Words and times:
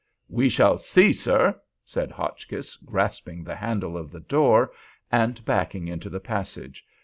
"We 0.29 0.49
shall 0.49 0.79
see, 0.79 1.13
sir," 1.13 1.61
said 1.85 2.09
Hotchkiss, 2.09 2.75
grasping 2.75 3.43
the 3.43 3.53
handle 3.55 3.95
of 3.95 4.09
the 4.11 4.19
door 4.21 4.71
and 5.11 5.45
backing 5.45 5.87
into 5.87 6.09
the 6.09 6.19
passage. 6.19 6.83